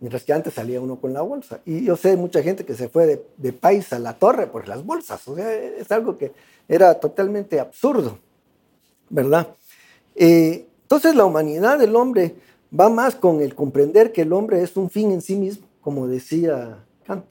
mientras 0.00 0.24
que 0.24 0.32
antes 0.32 0.54
salía 0.54 0.80
uno 0.80 0.96
con 0.96 1.12
la 1.12 1.22
bolsa. 1.22 1.60
Y 1.64 1.84
yo 1.84 1.94
sé 1.94 2.16
mucha 2.16 2.42
gente 2.42 2.64
que 2.64 2.74
se 2.74 2.88
fue 2.88 3.06
de, 3.06 3.24
de 3.36 3.52
país 3.52 3.92
a 3.92 4.00
la 4.00 4.14
torre 4.14 4.48
por 4.48 4.66
las 4.66 4.84
bolsas. 4.84 5.26
O 5.28 5.36
sea, 5.36 5.54
es 5.54 5.90
algo 5.92 6.18
que 6.18 6.32
era 6.66 6.98
totalmente 6.98 7.60
absurdo, 7.60 8.18
¿verdad? 9.08 9.54
Eh, 10.16 10.66
entonces 10.82 11.14
la 11.14 11.24
humanidad 11.24 11.78
del 11.78 11.94
hombre 11.94 12.34
va 12.78 12.88
más 12.88 13.14
con 13.14 13.40
el 13.40 13.54
comprender 13.54 14.12
que 14.12 14.22
el 14.22 14.32
hombre 14.32 14.62
es 14.62 14.76
un 14.76 14.90
fin 14.90 15.12
en 15.12 15.22
sí 15.22 15.36
mismo, 15.36 15.66
como 15.80 16.08
decía 16.08 16.84
Kant, 17.06 17.24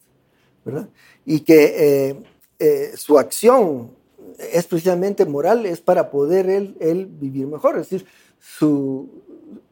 ¿verdad? 0.63 0.87
Y 1.25 1.41
que 1.41 1.73
eh, 2.09 2.23
eh, 2.61 2.95
su 2.95 3.17
acción 3.17 3.89
es 4.37 4.67
precisamente 4.67 5.25
moral, 5.25 5.65
es 5.65 5.81
para 5.81 6.11
poder 6.11 6.47
él, 6.47 7.07
vivir 7.07 7.47
mejor. 7.47 7.79
Es 7.79 7.89
decir, 7.89 8.07
su, 8.39 9.09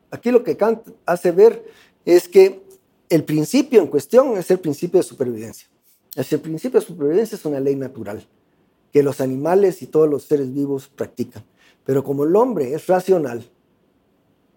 aquí 0.10 0.32
lo 0.32 0.44
que 0.44 0.58
Kant 0.58 0.88
hace 1.06 1.32
ver 1.32 1.64
es 2.04 2.28
que 2.28 2.64
el 3.10 3.24
principio 3.24 3.80
en 3.80 3.88
cuestión 3.88 4.38
es 4.38 4.50
el 4.50 4.60
principio 4.60 5.00
de 5.00 5.04
supervivencia. 5.04 5.70
Es 6.16 6.34
el 6.34 6.40
principio 6.40 6.80
de 6.80 6.86
supervivencia 6.88 7.36
es 7.36 7.46
una 7.46 7.60
ley 7.60 7.76
natural 7.76 8.28
que 8.92 9.04
los 9.04 9.22
animales 9.22 9.84
y 9.84 9.86
todos 9.86 10.10
los 10.10 10.24
seres 10.24 10.52
vivos 10.52 10.88
practican. 10.88 11.44
Pero 11.86 12.04
como 12.04 12.24
el 12.24 12.36
hombre 12.36 12.74
es 12.74 12.88
racional, 12.88 13.48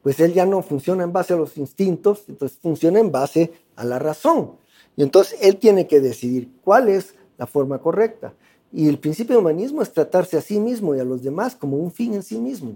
pues 0.02 0.20
él 0.20 0.32
ya 0.32 0.46
no 0.46 0.62
funciona 0.62 1.04
en 1.04 1.12
base 1.12 1.34
a 1.34 1.36
los 1.36 1.58
instintos, 1.58 2.24
entonces 2.28 2.58
funciona 2.62 2.98
en 2.98 3.12
base 3.12 3.52
a 3.76 3.84
la 3.84 3.98
razón. 3.98 4.52
Y 4.96 5.02
entonces 5.02 5.38
él 5.42 5.58
tiene 5.58 5.86
que 5.86 6.00
decidir 6.00 6.50
cuál 6.64 6.88
es 6.88 7.14
la 7.42 7.46
forma 7.48 7.78
correcta. 7.78 8.32
Y 8.72 8.88
el 8.88 8.98
principio 8.98 9.34
de 9.34 9.40
humanismo 9.40 9.82
es 9.82 9.92
tratarse 9.92 10.36
a 10.36 10.40
sí 10.40 10.60
mismo 10.60 10.94
y 10.94 11.00
a 11.00 11.04
los 11.04 11.24
demás 11.24 11.56
como 11.56 11.76
un 11.76 11.90
fin 11.90 12.14
en 12.14 12.22
sí 12.22 12.38
mismo. 12.38 12.74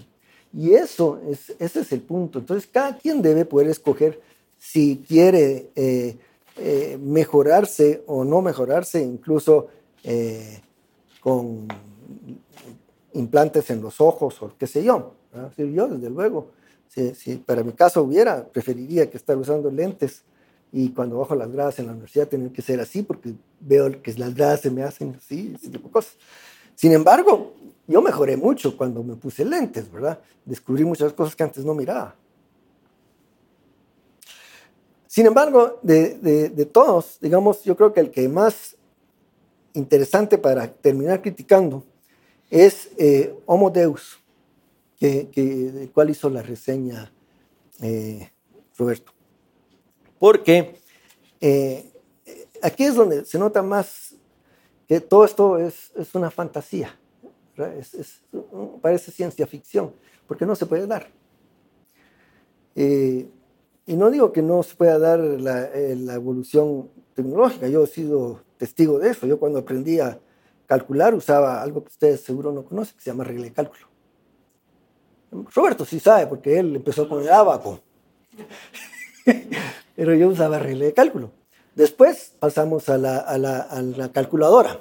Y 0.53 0.73
eso 0.75 1.21
es, 1.31 1.55
ese 1.61 1.81
es 1.81 1.93
el 1.93 2.01
punto. 2.01 2.41
Entonces, 2.41 2.69
cada 2.71 2.97
quien 2.99 3.23
debe 3.23 3.45
poder 3.45 3.69
escoger 3.69 4.21
si 4.59 5.05
quiere 5.07 5.71
eh, 5.77 6.17
eh, 6.57 6.99
mejorarse 7.01 8.03
o 8.07 8.25
no 8.25 8.43
mejorarse, 8.43 9.01
incluso 9.01 9.69
eh, 10.03 10.61
con 11.21 11.69
implantes 13.13 13.71
en 13.71 13.81
los 13.81 14.01
ojos 14.01 14.43
o 14.43 14.53
qué 14.59 14.67
sé 14.67 14.83
yo. 14.83 15.15
Yo, 15.57 15.87
desde 15.87 16.11
luego, 16.11 16.49
si, 16.89 17.15
si, 17.15 17.37
para 17.37 17.63
mi 17.63 17.73
caso 17.73 18.03
hubiera, 18.03 18.45
preferiría 18.45 19.09
que 19.09 19.17
estar 19.17 19.37
usando 19.37 19.71
lentes 19.71 20.25
y 20.77 20.91
cuando 20.91 21.17
bajo 21.17 21.35
las 21.35 21.51
gradas 21.51 21.79
en 21.79 21.87
la 21.87 21.93
universidad 21.93 22.29
tener 22.29 22.53
que 22.53 22.61
ser 22.61 22.79
así 22.81 23.01
porque 23.01 23.33
veo 23.61 24.03
que 24.03 24.13
las 24.13 24.35
gradas 24.35 24.61
se 24.61 24.71
me 24.71 24.83
hacen 24.83 25.17
así, 25.17 25.55
ese 25.55 25.71
tipo 25.71 25.89
de 25.89 25.93
cosas. 25.93 26.17
Sin 26.75 26.93
embargo, 26.93 27.55
yo 27.87 28.03
mejoré 28.03 28.37
mucho 28.37 28.77
cuando 28.77 29.03
me 29.03 29.17
puse 29.17 29.43
lentes, 29.43 29.91
¿verdad? 29.91 30.21
Descubrí 30.45 30.85
muchas 30.85 31.15
cosas 31.15 31.35
que 31.35 31.43
antes 31.43 31.65
no 31.65 31.73
miraba. 31.73 32.15
Sin 35.07 35.25
embargo, 35.25 35.81
de, 35.81 36.69
todos, 36.71 37.17
digamos, 37.23 37.65
yo 37.65 37.75
creo 37.75 37.95
que 37.95 38.01
el 38.01 38.11
que 38.11 38.29
más 38.29 38.77
interesante 39.73 40.37
para 40.37 40.71
terminar 40.71 41.23
criticando 41.23 41.85
es 42.51 42.91
eh, 42.99 43.35
Homo 43.47 43.71
Deus, 43.71 44.19
que, 44.99 45.31
que, 45.33 45.43
del 45.43 45.91
cual 45.91 46.11
hizo 46.11 46.29
la 46.29 46.43
reseña 46.43 47.11
eh, 47.81 48.31
Roberto. 48.77 49.16
Porque 50.19 50.77
eh, 51.41 51.91
aquí 52.63 52.85
es 52.85 52.95
donde 52.95 53.25
se 53.25 53.39
nota 53.39 53.63
más 53.63 54.15
que 54.89 55.01
todo 55.01 55.25
esto 55.25 55.59
es, 55.59 55.93
es 55.97 56.15
una 56.15 56.31
fantasía, 56.31 56.97
parece 58.81 59.11
ciencia 59.11 59.47
ficción, 59.47 59.93
porque 60.29 60.47
no 60.47 60.55
se 60.55 60.67
puede 60.67 60.87
dar. 60.87 61.09
Eh, 62.77 63.29
y 63.87 63.97
no 63.97 64.11
digo 64.11 64.33
que 64.33 64.43
no 64.43 64.63
se 64.63 64.75
pueda 64.77 64.99
dar 64.99 65.19
la, 65.19 65.65
eh, 65.75 65.97
la, 65.97 66.15
evolución 66.15 66.91
tecnológica, 67.15 67.69
yo 67.69 67.85
he 67.85 67.87
sido 67.87 68.43
testigo 68.59 68.99
de 68.99 69.11
eso. 69.11 69.27
Yo 69.27 69.39
cuando 69.39 69.61
aprendí 69.61 69.99
a 70.01 70.21
calcular 70.67 71.15
usaba 71.15 71.63
algo 71.63 71.83
que 71.83 71.89
ustedes 71.89 72.21
seguro 72.21 72.53
no 72.53 72.65
conocen, 72.65 72.97
que 72.97 73.03
se 73.03 73.11
llama 73.11 73.25
regla 73.25 73.45
de 73.45 73.53
cálculo. 73.53 73.87
Roberto 75.55 75.85
sí 75.85 76.01
sabe, 76.01 76.27
porque 76.27 76.59
él 76.59 76.77
empezó 76.77 77.09
con 77.09 77.23
el 77.23 77.29
abaco. 77.29 77.81
pero 79.97 80.15
yo 80.15 80.29
usaba 80.29 80.59
regla 80.59 80.85
de 80.85 80.93
cálculo. 80.93 81.33
Después 81.75 82.35
pasamos 82.39 82.89
a 82.89 82.99
la, 82.99 84.11
calculadora. 84.13 84.81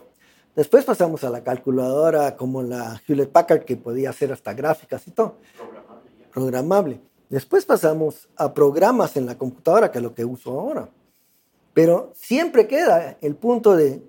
Después 0.56 0.86
pasamos 0.86 1.24
a 1.24 1.30
la 1.30 1.44
calculadora 1.44 2.36
como 2.36 2.62
la 2.62 3.02
Hewlett 3.08 3.32
Packard, 3.32 3.66
que 3.66 3.76
podía 3.76 4.12
hacer 4.12 4.32
hasta 4.32 4.54
gráficas 4.54 5.08
y 5.08 5.12
todo. 5.12 5.38
Programable. 5.58 6.28
Programable. 6.32 7.02
Después 7.30 7.66
pasamos 7.66 8.30
a 8.38 8.54
programas 8.54 9.18
en 9.18 9.26
la 9.26 9.38
computadora, 9.38 9.92
que 9.92 9.98
es 9.98 10.04
lo 10.04 10.14
que 10.14 10.24
uso 10.24 10.52
ahora. 10.52 10.90
Pero 11.74 12.12
siempre 12.16 12.68
queda 12.68 13.18
el 13.22 13.36
punto 13.36 13.76
de 13.76 14.02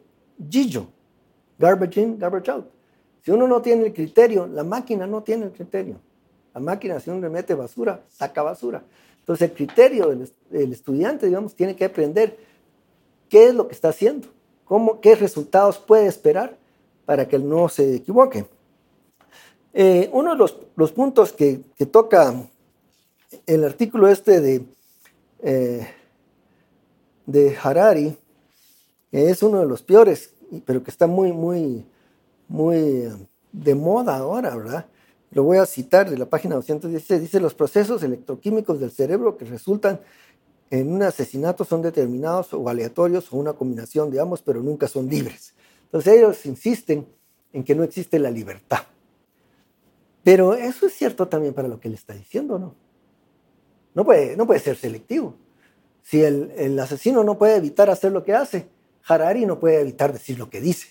Gillo, 0.48 0.86
garbage 1.58 2.00
in, 2.00 2.18
garbage 2.18 2.50
out. 2.50 2.66
Si 3.22 3.30
uno 3.32 3.48
no 3.48 3.60
tiene 3.60 3.86
el 3.86 3.92
criterio, 3.92 4.46
la 4.46 4.62
máquina 4.62 5.06
no 5.06 5.22
tiene 5.22 5.46
el 5.46 5.52
criterio. 5.52 5.98
La 6.54 6.60
máquina, 6.60 7.00
si 7.00 7.10
uno 7.10 7.20
le 7.20 7.28
mete 7.28 7.54
basura, 7.54 8.04
saca 8.08 8.42
basura. 8.42 8.84
Entonces, 9.26 9.50
el 9.50 9.56
criterio 9.56 10.06
del, 10.50 10.72
estudiante, 10.72 11.26
digamos, 11.26 11.56
tiene 11.56 11.74
que 11.74 11.84
aprender 11.84 12.38
qué 13.28 13.48
es 13.48 13.54
lo 13.56 13.66
que 13.66 13.74
está 13.74 13.88
haciendo, 13.88 14.28
cómo, 14.64 15.00
qué 15.00 15.16
resultados 15.16 15.78
puede 15.78 16.06
esperar 16.06 16.56
para 17.04 17.26
que 17.26 17.36
no 17.40 17.68
se 17.68 17.96
equivoque. 17.96 18.46
Eh, 19.74 20.08
uno 20.12 20.30
de 20.30 20.48
los, 20.76 20.92
puntos 20.92 21.32
que, 21.32 21.60
toca 21.90 22.34
el 23.46 23.64
artículo 23.64 24.06
este 24.06 24.40
de, 24.40 24.64
eh, 25.42 25.88
de 27.26 27.56
Harari, 27.60 28.16
es 29.10 29.42
uno 29.42 29.58
de 29.58 29.66
los 29.66 29.82
peores, 29.82 30.34
pero 30.64 30.84
que 30.84 30.92
está 30.92 31.08
muy, 31.08 31.32
muy, 31.32 31.84
muy 32.46 33.08
de 33.50 33.74
moda 33.74 34.18
ahora, 34.18 34.54
¿verdad? 34.54 34.86
Lo 35.32 35.42
voy 35.42 35.58
a 35.58 35.66
citar 35.66 36.08
de 36.08 36.18
la 36.18 36.26
página 36.26 36.54
216. 36.54 37.20
Dice, 37.20 37.40
los 37.40 37.54
procesos 37.54 38.02
electroquímicos 38.02 38.80
del 38.80 38.90
cerebro 38.90 39.36
que 39.36 39.44
resultan 39.44 40.00
en 40.70 40.92
un 40.92 41.02
asesinato 41.02 41.64
son 41.64 41.82
determinados 41.82 42.52
o 42.52 42.68
aleatorios 42.68 43.32
o 43.32 43.36
una 43.36 43.52
combinación 43.52 44.10
de 44.10 44.20
ambos, 44.20 44.42
pero 44.42 44.62
nunca 44.62 44.88
son 44.88 45.08
libres. 45.08 45.54
Entonces 45.84 46.14
ellos 46.14 46.46
insisten 46.46 47.06
en 47.52 47.64
que 47.64 47.74
no 47.74 47.84
existe 47.84 48.18
la 48.18 48.30
libertad. 48.30 48.80
Pero 50.22 50.54
eso 50.54 50.86
es 50.86 50.94
cierto 50.94 51.28
también 51.28 51.54
para 51.54 51.68
lo 51.68 51.78
que 51.78 51.88
él 51.88 51.94
está 51.94 52.12
diciendo, 52.12 52.58
¿no? 52.58 52.74
No 53.94 54.04
puede, 54.04 54.36
no 54.36 54.46
puede 54.46 54.60
ser 54.60 54.76
selectivo. 54.76 55.34
Si 56.02 56.22
el, 56.22 56.52
el 56.56 56.78
asesino 56.78 57.24
no 57.24 57.38
puede 57.38 57.56
evitar 57.56 57.88
hacer 57.90 58.12
lo 58.12 58.24
que 58.24 58.34
hace, 58.34 58.68
Harari 59.06 59.46
no 59.46 59.58
puede 59.58 59.80
evitar 59.80 60.12
decir 60.12 60.38
lo 60.38 60.50
que 60.50 60.60
dice. 60.60 60.88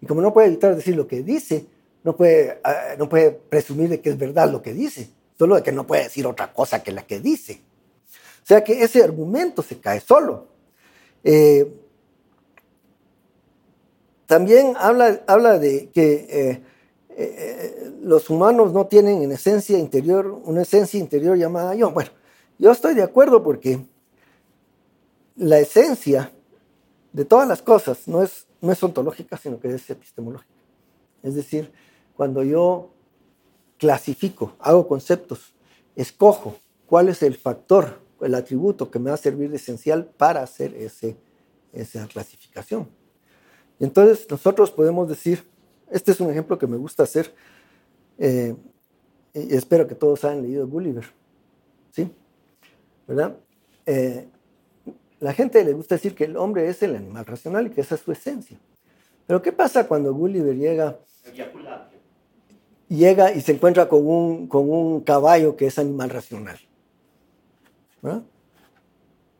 Y 0.00 0.06
como 0.06 0.22
no 0.22 0.32
puede 0.32 0.48
evitar 0.48 0.74
decir 0.74 0.96
lo 0.96 1.06
que 1.06 1.22
dice, 1.22 1.66
no 2.04 2.16
puede, 2.16 2.60
ah, 2.64 2.94
no 2.98 3.08
puede 3.08 3.32
presumir 3.32 3.88
de 3.88 4.00
que 4.00 4.10
es 4.10 4.18
verdad 4.18 4.50
lo 4.50 4.62
que 4.62 4.72
dice, 4.72 5.10
solo 5.38 5.56
de 5.56 5.62
que 5.62 5.72
no 5.72 5.86
puede 5.86 6.04
decir 6.04 6.26
otra 6.26 6.52
cosa 6.52 6.82
que 6.82 6.92
la 6.92 7.06
que 7.06 7.20
dice. 7.20 7.60
O 8.42 8.46
sea 8.46 8.64
que 8.64 8.82
ese 8.82 9.02
argumento 9.02 9.62
se 9.62 9.78
cae 9.78 10.00
solo. 10.00 10.46
Eh, 11.22 11.70
también 14.26 14.74
habla, 14.78 15.22
habla 15.26 15.58
de 15.58 15.90
que 15.90 16.26
eh, 16.30 16.62
eh, 17.10 17.92
los 18.02 18.30
humanos 18.30 18.72
no 18.72 18.86
tienen 18.86 19.22
en 19.22 19.32
esencia 19.32 19.78
interior, 19.78 20.26
una 20.44 20.62
esencia 20.62 21.00
interior 21.00 21.36
llamada 21.36 21.74
yo. 21.74 21.90
Bueno, 21.90 22.10
yo 22.58 22.70
estoy 22.70 22.94
de 22.94 23.02
acuerdo 23.02 23.42
porque 23.42 23.84
la 25.36 25.58
esencia 25.58 26.32
de 27.12 27.24
todas 27.24 27.48
las 27.48 27.62
cosas 27.62 28.06
no 28.06 28.22
es, 28.22 28.46
no 28.60 28.70
es 28.70 28.82
ontológica, 28.82 29.36
sino 29.36 29.58
que 29.58 29.74
es 29.74 29.88
epistemológica. 29.90 30.52
Es 31.22 31.34
decir, 31.34 31.72
cuando 32.18 32.42
yo 32.42 32.90
clasifico, 33.78 34.56
hago 34.58 34.88
conceptos, 34.88 35.54
escojo 35.94 36.56
cuál 36.84 37.08
es 37.08 37.22
el 37.22 37.36
factor, 37.36 38.00
el 38.20 38.34
atributo 38.34 38.90
que 38.90 38.98
me 38.98 39.10
va 39.10 39.14
a 39.14 39.18
servir 39.18 39.50
de 39.50 39.56
esencial 39.56 40.04
para 40.04 40.42
hacer 40.42 40.74
esa 41.72 42.08
clasificación. 42.08 42.88
entonces 43.78 44.26
nosotros 44.28 44.72
podemos 44.72 45.08
decir, 45.08 45.44
este 45.92 46.10
es 46.10 46.18
un 46.18 46.28
ejemplo 46.28 46.58
que 46.58 46.66
me 46.66 46.76
gusta 46.76 47.04
hacer, 47.04 47.32
eh, 48.18 48.56
y 49.32 49.54
espero 49.54 49.86
que 49.86 49.94
todos 49.94 50.24
hayan 50.24 50.42
leído 50.42 50.66
Gulliver, 50.66 51.04
¿sí? 51.92 52.10
¿Verdad? 53.06 53.36
Eh, 53.86 54.26
la 55.20 55.32
gente 55.32 55.64
le 55.64 55.72
gusta 55.72 55.94
decir 55.94 56.16
que 56.16 56.24
el 56.24 56.36
hombre 56.36 56.68
es 56.68 56.82
el 56.82 56.96
animal 56.96 57.26
racional 57.26 57.68
y 57.68 57.70
que 57.70 57.82
esa 57.82 57.94
es 57.94 58.00
su 58.00 58.10
esencia. 58.10 58.58
Pero 59.24 59.40
¿qué 59.40 59.52
pasa 59.52 59.86
cuando 59.86 60.12
Gulliver 60.12 60.56
llega, 60.56 60.98
llega 62.88 63.32
y 63.32 63.40
se 63.40 63.52
encuentra 63.52 63.88
con 63.88 64.06
un, 64.06 64.46
con 64.46 64.70
un 64.70 65.00
caballo 65.00 65.56
que 65.56 65.66
es 65.66 65.78
animal 65.78 66.10
racional? 66.10 66.58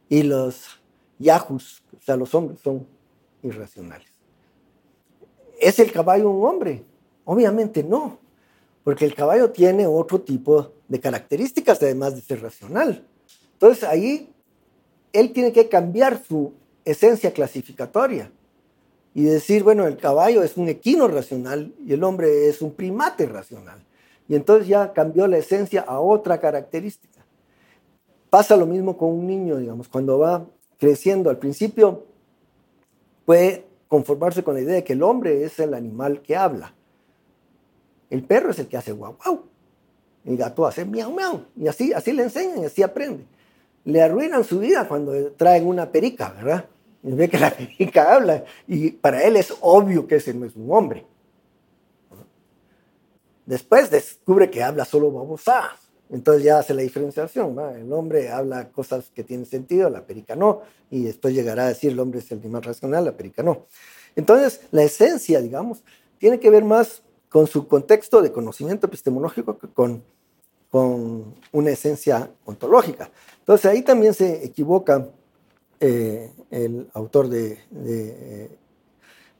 Y 0.09 0.23
los 0.23 0.81
yahus, 1.19 1.83
o 1.97 2.03
sea, 2.03 2.17
los 2.17 2.35
hombres 2.35 2.61
son 2.61 2.87
irracionales. 3.43 4.09
¿Es 5.61 5.79
el 5.79 5.93
caballo 5.93 6.31
un 6.31 6.47
hombre? 6.47 6.85
Obviamente 7.25 7.83
no, 7.83 8.19
porque 8.85 9.05
el 9.05 9.15
caballo 9.15 9.51
tiene 9.51 9.87
otro 9.87 10.21
tipo 10.21 10.73
de 10.89 11.01
características 11.01 11.83
además 11.83 12.15
de 12.15 12.23
ser 12.23 12.43
racional. 12.43 13.07
Entonces 13.53 13.85
ahí 13.85 14.33
él 15.13 15.33
tiene 15.33 15.53
que 15.53 15.69
cambiar 15.69 16.23
su 16.25 16.53
esencia 16.85 17.33
clasificatoria 17.33 18.31
y 19.19 19.25
decir, 19.25 19.65
bueno, 19.65 19.89
el 19.89 19.97
caballo 19.97 20.45
es 20.45 20.57
un 20.57 20.69
equino 20.69 21.09
racional 21.09 21.75
y 21.85 21.93
el 21.93 22.05
hombre 22.05 22.49
es 22.49 22.63
un 22.63 22.71
primate 22.71 23.27
racional. 23.27 23.85
Y 24.29 24.37
entonces 24.37 24.69
ya 24.69 24.93
cambió 24.93 25.27
la 25.27 25.39
esencia 25.39 25.81
a 25.81 25.99
otra 25.99 26.39
característica. 26.39 27.25
Pasa 28.31 28.57
lo 28.57 28.65
mismo 28.65 28.97
con 28.97 29.09
un 29.09 29.27
niño, 29.27 29.57
digamos, 29.57 29.89
cuando 29.89 30.21
va 30.21 30.47
creciendo 30.79 31.31
al 31.31 31.39
principio 31.39 32.05
puede 33.25 33.65
conformarse 33.89 34.45
con 34.45 34.55
la 34.55 34.61
idea 34.61 34.77
de 34.77 34.85
que 34.85 34.93
el 34.93 35.03
hombre 35.03 35.43
es 35.43 35.59
el 35.59 35.75
animal 35.75 36.23
que 36.23 36.37
habla. 36.37 36.73
El 38.11 38.23
perro 38.23 38.53
es 38.53 38.61
el 38.61 38.69
que 38.69 38.77
hace 38.77 38.93
guau 38.93 39.17
guau. 39.17 39.43
El 40.27 40.37
gato 40.37 40.65
hace 40.65 40.85
miau 40.85 41.11
miau. 41.11 41.43
Y 41.57 41.67
así, 41.67 41.93
así 41.93 42.13
le 42.13 42.23
enseñan 42.23 42.63
y 42.63 42.67
así 42.67 42.85
aprende 42.85 43.25
le 43.89 44.03
arruinan 44.03 44.45
su 44.45 44.59
vida 44.59 44.87
cuando 44.87 45.33
traen 45.33 45.67
una 45.67 45.91
perica, 45.91 46.35
¿verdad? 46.37 46.67
Y 47.03 47.13
ve 47.13 47.29
que 47.29 47.39
la 47.39 47.51
perica 47.57 48.15
habla 48.15 48.45
y 48.67 48.91
para 48.91 49.23
él 49.23 49.37
es 49.37 49.55
obvio 49.61 50.07
que 50.07 50.17
ese 50.17 50.35
no 50.35 50.47
es 50.47 50.57
un 50.57 50.71
hombre. 50.73 51.07
Después 53.47 53.91
descubre 53.91 54.51
que 54.51 54.63
habla 54.63 54.85
solo 54.85 55.11
babosadas. 55.11 55.89
Entonces 56.11 56.43
ya 56.43 56.59
hace 56.59 56.75
la 56.75 56.83
diferenciación. 56.83 57.59
El 57.77 57.93
hombre 57.93 58.31
habla 58.31 58.69
cosas 58.71 59.11
que 59.15 59.25
tienen 59.25 59.47
sentido, 59.47 59.91
la 59.91 60.07
perica 60.07 60.37
no. 60.37 60.63
Y 60.91 61.05
después 61.05 61.35
llegará 61.35 61.65
a 61.65 61.69
decir 61.69 61.93
el 61.93 62.01
hombre 62.01 62.21
es 62.21 62.31
el 62.31 62.39
animal 62.39 62.63
racional, 62.63 63.05
la 63.05 63.17
perica 63.17 63.43
no. 63.43 63.67
Entonces 64.17 64.61
la 64.71 64.83
esencia, 64.83 65.41
digamos, 65.41 65.83
tiene 66.19 66.41
que 66.41 66.51
ver 66.51 66.65
más 66.65 67.03
con 67.29 67.47
su 67.47 67.69
contexto 67.69 68.23
de 68.23 68.33
conocimiento 68.33 68.87
epistemológico 68.87 69.59
que 69.59 69.69
con, 69.69 70.03
con 70.71 71.35
una 71.53 71.71
esencia 71.71 72.31
ontológica. 72.45 73.11
Entonces 73.41 73.67
ahí 73.71 73.83
también 73.83 74.15
se 74.15 74.45
equivoca 74.45 75.09
eh, 75.81 76.33
el 76.51 76.89
autor 76.93 77.29
de, 77.29 77.59
de, 77.71 78.51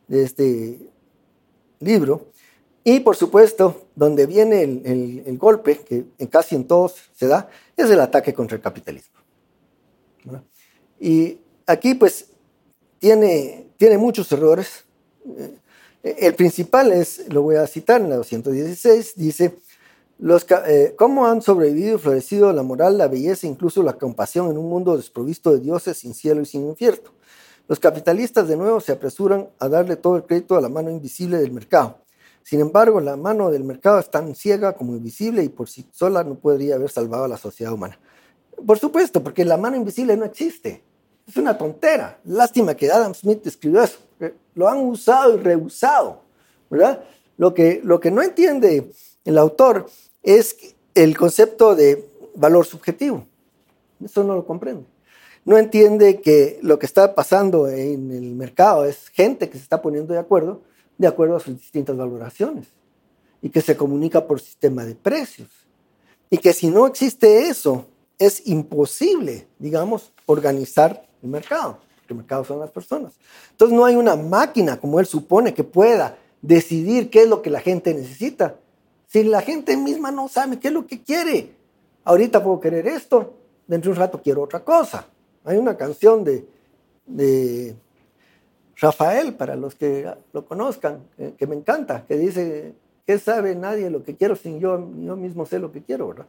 este 0.09 0.79
libro. 1.81 2.29
Y 2.85 3.01
por 3.01 3.17
supuesto, 3.17 3.89
donde 3.95 4.27
viene 4.27 4.63
el, 4.63 5.39
golpe, 5.39 5.79
que 5.79 6.07
casi 6.29 6.55
en 6.55 6.67
todos 6.67 6.95
se 7.13 7.27
da, 7.27 7.51
es 7.77 7.91
el 7.91 8.01
ataque 8.01 8.33
contra 8.33 8.57
el 8.57 8.63
capitalismo. 8.63 9.19
Y 11.01 11.39
aquí 11.67 11.95
pues 11.95 12.27
tiene, 12.99 13.71
tiene 13.77 13.99
muchos 13.99 14.31
errores. 14.33 14.85
Eh, 16.03 16.17
el 16.21 16.35
principal 16.35 16.93
es, 16.93 17.29
lo 17.29 17.43
voy 17.43 17.57
a 17.57 17.67
citar 17.67 18.01
en 18.01 18.11
la 18.11 18.17
216, 18.17 19.15
dice, 19.17 19.59
los, 20.19 20.47
eh, 20.67 20.95
¿Cómo 20.99 21.27
han 21.27 21.43
sobrevivido 21.43 21.97
y 21.97 21.99
florecido 21.99 22.53
la 22.53 22.65
moral, 22.65 22.99
la 22.99 23.07
belleza, 23.07 23.47
incluso 23.47 23.83
la 23.83 23.93
compasión 23.93 24.51
en 24.51 24.59
un 24.59 24.69
mundo 24.69 24.97
desprovisto 24.97 25.53
de 25.53 25.61
dioses, 25.61 25.99
sin 25.99 26.13
cielo 26.13 26.41
y 26.43 26.47
sin 26.47 26.67
infierno? 26.67 27.11
Los 27.69 27.79
capitalistas 27.79 28.49
de 28.49 28.57
nuevo 28.57 28.81
se 28.81 28.93
apresuran 28.93 29.49
a 29.59 29.69
darle 29.69 29.97
todo 29.97 30.17
el 30.17 30.25
crédito 30.25 30.57
a 30.57 30.61
la 30.61 30.69
mano 30.69 30.91
invisible 30.91 31.39
del 31.39 31.53
mercado. 31.53 31.99
Sin 32.43 32.61
embargo, 32.61 33.01
la 33.01 33.17
mano 33.17 33.51
del 33.51 33.63
mercado 33.63 33.99
es 33.99 34.11
tan 34.11 34.35
ciega 34.35 34.73
como 34.73 34.97
invisible 34.97 35.45
y 35.45 35.51
por 35.51 35.69
sí 35.69 35.87
sola 35.93 36.25
no 36.25 36.35
podría 36.35 36.77
haber 36.77 36.91
salvado 36.91 37.25
a 37.25 37.29
la 37.29 37.37
sociedad 37.37 37.73
humana. 37.73 38.01
Por 38.67 38.79
supuesto, 38.79 39.23
porque 39.23 39.45
la 39.45 39.57
mano 39.57 39.77
invisible 39.77 40.17
no 40.17 40.25
existe. 40.25 40.83
Es 41.27 41.37
una 41.37 41.57
tontera. 41.57 42.19
Lástima 42.25 42.75
que 42.75 42.91
Adam 42.91 43.15
Smith 43.15 43.47
escribió 43.47 43.83
eso. 43.83 43.99
Lo 44.55 44.67
han 44.67 44.79
usado 44.79 45.37
y 45.37 45.43
reusado. 45.43 46.23
¿verdad? 46.71 47.05
Lo 47.37 47.55
que, 47.55 47.81
lo 47.85 48.01
que 48.01 48.11
no 48.11 48.23
entiende 48.23 48.91
el 49.25 49.39
autor 49.39 49.87
es 50.37 50.75
el 50.95 51.17
concepto 51.17 51.75
de 51.75 52.07
valor 52.35 52.67
subjetivo. 52.67 53.25
Eso 54.05 54.23
no 54.25 54.35
lo 54.35 54.47
comprende. 54.47 54.85
No 55.45 55.57
entiende 55.57 56.21
que 56.21 56.59
lo 56.63 56.79
que 56.79 56.85
está 56.85 57.15
pasando 57.15 57.69
en 57.69 58.13
el 58.13 58.35
mercado 58.35 58.85
es 58.85 59.09
gente 59.09 59.49
que 59.49 59.57
se 59.57 59.63
está 59.63 59.81
poniendo 59.81 60.13
de 60.13 60.21
acuerdo, 60.21 60.61
de 60.99 61.07
acuerdo 61.07 61.37
a 61.37 61.41
sus 61.41 61.57
distintas 61.57 61.97
valoraciones, 61.97 62.67
y 63.41 63.49
que 63.49 63.63
se 63.63 63.77
comunica 63.77 64.27
por 64.27 64.41
sistema 64.41 64.85
de 64.85 64.95
precios. 64.95 65.49
Y 66.29 66.37
que 66.37 66.53
si 66.53 66.69
no 66.69 66.87
existe 66.87 67.49
eso, 67.49 67.87
es 68.19 68.47
imposible, 68.47 69.47
digamos, 69.59 70.13
organizar 70.27 71.09
el 71.23 71.31
mercado. 71.31 71.79
El 72.07 72.17
mercado 72.17 72.45
son 72.45 72.61
las 72.61 72.71
personas. 72.71 73.15
Entonces 73.53 73.75
no 73.75 73.87
hay 73.87 73.97
una 73.97 74.17
máquina 74.17 74.79
como 74.79 75.01
él 75.01 75.07
supone 75.07 75.55
que 75.55 75.65
pueda 75.65 76.19
decidir 76.43 77.09
qué 77.09 77.23
es 77.23 77.29
lo 77.29 77.41
que 77.41 77.49
la 77.49 77.61
gente 77.61 77.95
necesita 77.95 78.57
si 79.09 79.25
la 79.25 79.43
gente 79.43 79.77
misma 79.77 80.13
no 80.13 80.29
sabe 80.29 80.61
qué 80.61 80.69
es 80.69 80.75
lo 80.75 80.87
que 80.87 81.03
quiere. 81.03 81.55
Ahorita 82.05 82.43
puedo 82.43 82.61
querer 82.61 82.87
esto, 82.87 83.35
dentro 83.67 83.91
de 83.91 83.99
un 83.99 84.01
rato 84.01 84.23
quiero 84.23 84.43
otra 84.43 84.61
cosa. 84.61 85.07
Hay 85.45 85.57
una 85.57 85.77
canción 85.77 86.23
de, 86.25 86.47
de 87.07 87.75
Rafael, 88.77 89.35
para 89.35 89.57
los 89.57 89.75
que 89.75 90.09
lo 90.33 90.45
conozcan, 90.45 91.01
que, 91.37 91.47
me 91.47 91.57
encanta, 91.57 92.05
que 92.07 92.17
dice, 92.17 92.75
¿qué 93.07 93.19
sabe 93.19 93.55
nadie 93.55 93.91
lo 93.91 94.05
que 94.05 94.15
quiero 94.15 94.37
sin 94.37 94.61
yo, 94.61 94.79
yo 95.01 95.17
mismo 95.17 95.47
sé 95.47 95.59
lo 95.59 95.73
que 95.73 95.83
quiero, 95.83 96.09
verdad? 96.09 96.27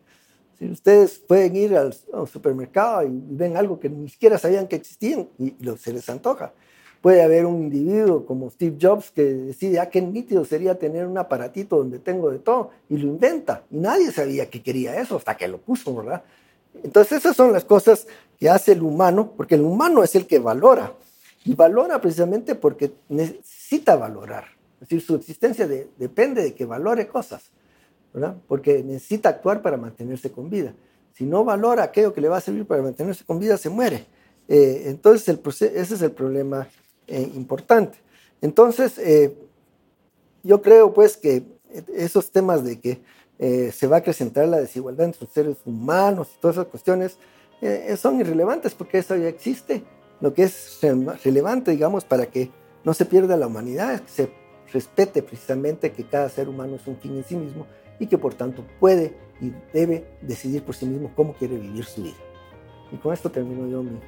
Si 0.58 0.70
ustedes 0.70 1.20
pueden 1.20 1.56
ir 1.56 1.76
al, 1.76 1.94
supermercado 2.28 3.04
y 3.04 3.10
ven 3.12 3.56
algo 3.56 3.80
que 3.80 3.90
ni 3.90 4.10
siquiera 4.10 4.38
sabían 4.38 4.68
que 4.68 4.78
existían 4.78 5.28
y, 5.38 5.48
y 5.48 5.78
se 5.78 5.94
les 5.94 6.10
antoja. 6.10 6.54
Puede 7.02 7.22
haber 7.22 7.46
un 7.46 7.62
individuo 7.64 8.26
como 8.26 8.50
Steve 8.50 8.78
Jobs 8.80 9.12
que 9.12 9.24
decide, 9.24 9.80
ah, 9.80 9.90
qué 9.90 10.02
nítido 10.02 10.44
sería 10.44 10.78
tener 10.78 11.08
un 11.08 11.18
aparatito 11.18 11.78
donde 11.78 12.00
tengo 12.00 12.30
de 12.30 12.40
todo, 12.40 12.72
y 12.90 12.98
lo 12.98 13.08
inventa. 13.08 13.64
Y 13.72 13.78
nadie 13.78 14.12
sabía 14.12 14.50
que 14.50 14.62
quería 14.62 15.00
eso 15.00 15.16
hasta 15.16 15.38
que 15.38 15.48
lo 15.48 15.60
puso, 15.60 15.96
¿verdad? 15.96 16.24
Entonces 16.84 17.20
esas 17.20 17.36
son 17.36 17.54
las 17.54 17.64
cosas 17.64 18.06
que 18.38 18.50
hace 18.50 18.74
el 18.74 18.82
humano, 18.82 19.34
porque 19.36 19.56
el 19.56 19.62
humano 19.62 20.04
es 20.04 20.16
el 20.16 20.28
que 20.28 20.40
valora. 20.40 20.94
Y 21.46 21.56
valora 21.56 22.02
precisamente 22.02 22.56
porque 22.56 22.92
necesita 23.08 23.96
valorar. 23.96 24.46
Es 24.82 24.90
decir, 24.90 25.02
su 25.02 25.16
existencia 25.16 25.68
depende 25.68 26.44
de 26.44 26.54
que 26.54 26.66
valore 26.66 27.08
cosas, 27.08 27.50
¿verdad? 28.14 28.36
Porque 28.48 28.84
necesita 28.84 29.30
actuar 29.30 29.62
para 29.62 29.78
mantenerse 29.78 30.32
con 30.32 30.50
vida. 30.50 30.74
Si 31.14 31.26
no 31.26 31.44
valora 31.44 31.84
aquello 31.84 32.14
que 32.14 32.22
le 32.22 32.30
va 32.30 32.38
a 32.38 32.42
servir 32.42 32.66
para 32.66 32.82
mantenerse 32.82 33.24
con 33.26 33.40
vida, 33.40 33.58
se 33.58 33.70
muere. 33.70 34.06
Eh, 34.48 34.84
entonces, 34.86 35.28
el 35.30 35.40
ese 35.46 35.96
es 35.96 36.02
el 36.02 36.12
problema 36.12 36.68
eh, 37.10 37.32
importante. 37.36 37.98
Entonces, 38.42 38.98
eh, 39.00 39.36
yo 40.44 40.62
creo 40.62 40.94
pues 40.94 41.18
que 41.18 41.44
esos 41.94 42.32
temas 42.32 42.64
de 42.64 42.80
que 42.80 43.02
eh, 43.40 43.72
se 43.72 43.88
va 43.88 43.98
a 43.98 44.00
acrecentar 44.00 44.48
la 44.48 44.60
desigualdad 44.60 45.08
entre 45.08 45.22
los 45.26 45.34
seres 45.34 45.58
humanos 45.66 46.30
y 46.36 46.40
todas 46.40 46.58
esas 46.58 46.68
cuestiones 46.68 47.18
son 47.98 48.22
irrelevantes 48.22 48.74
porque 48.74 49.00
eso 49.00 49.18
ya 49.18 49.28
existe. 49.28 49.84
Lo 50.22 50.34
que 50.34 50.44
es 50.44 50.80
relevante, 51.26 51.72
digamos, 51.72 52.06
para 52.06 52.26
que 52.28 52.50
no 52.86 52.94
se 52.94 53.04
pierda 53.04 53.36
la 53.36 53.48
humanidad 53.48 53.96
es 53.96 54.02
que 54.02 54.10
se 54.10 54.32
respete 54.72 55.22
precisamente 55.22 55.92
que 55.92 56.06
cada 56.06 56.30
ser 56.30 56.48
humano 56.48 56.78
es 56.78 56.88
un 56.88 56.96
fin 56.98 57.18
en 57.18 57.26
sí 57.26 57.36
mismo 57.36 57.68
y 58.00 58.08
que 58.08 58.18
por 58.18 58.34
tanto 58.34 58.64
puede 58.80 59.14
y 59.42 59.52
debe 59.74 60.06
decidir 60.22 60.64
por 60.64 60.76
sí 60.76 60.86
mismo 60.86 61.12
cómo 61.16 61.34
quiere 61.34 61.58
vivir 61.58 61.84
su 61.84 62.04
vida. 62.04 62.16
Y 62.92 62.98
con 62.98 63.14
esto 63.14 63.30
termino 63.30 63.68
yo 63.68 63.84
mi 63.84 64.00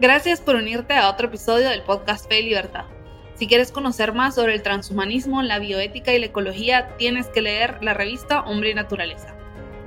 Gracias 0.00 0.40
por 0.40 0.56
unirte 0.56 0.94
a 0.94 1.08
otro 1.10 1.26
episodio 1.26 1.68
del 1.68 1.82
podcast 1.82 2.26
Fe 2.26 2.40
y 2.40 2.44
Libertad. 2.44 2.86
Si 3.34 3.46
quieres 3.46 3.70
conocer 3.70 4.14
más 4.14 4.34
sobre 4.34 4.54
el 4.54 4.62
transhumanismo, 4.62 5.42
la 5.42 5.58
bioética 5.58 6.14
y 6.14 6.18
la 6.18 6.24
ecología, 6.24 6.96
tienes 6.96 7.26
que 7.26 7.42
leer 7.42 7.76
la 7.82 7.92
revista 7.92 8.40
Hombre 8.40 8.70
y 8.70 8.74
Naturaleza. 8.74 9.34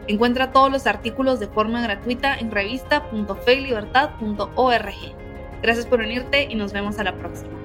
Encuentra 0.06 0.52
todos 0.52 0.71
los 0.71 0.86
artículos 0.86 1.39
de 1.39 1.47
forma 1.47 1.82
gratuita 1.82 2.38
en 2.38 2.52
revista.feylibertad.org. 2.52 4.93
Gracias 5.63 5.88
por 5.88 6.02
unirte 6.02 6.47
y 6.47 6.54
nos 6.54 6.73
vemos 6.73 6.99
a 6.99 7.04
la 7.04 7.15
próxima. 7.15 7.62